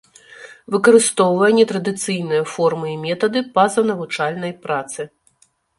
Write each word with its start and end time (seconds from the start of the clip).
Выкарыстоўвае 0.75 1.51
нетрадыцыйныя 1.59 2.43
формы 2.57 2.87
і 2.95 2.99
метады 3.07 3.39
пазанавучальнай 3.61 4.53
працы. 4.67 5.01